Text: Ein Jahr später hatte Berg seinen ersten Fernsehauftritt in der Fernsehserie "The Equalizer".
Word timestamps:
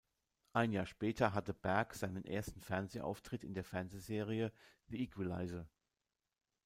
Ein 0.53 0.71
Jahr 0.71 0.87
später 0.87 1.35
hatte 1.35 1.53
Berg 1.53 1.93
seinen 1.93 2.25
ersten 2.25 2.59
Fernsehauftritt 2.59 3.43
in 3.43 3.53
der 3.53 3.63
Fernsehserie 3.63 4.51
"The 4.87 5.03
Equalizer". 5.03 5.69